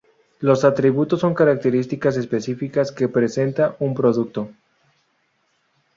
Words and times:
Los 0.39 0.65
atributos 0.65 1.19
son 1.19 1.35
características 1.35 2.17
específicas 2.17 2.91
que 2.91 3.07
presenta 3.07 3.75
un 3.77 3.93
producto. 3.93 4.49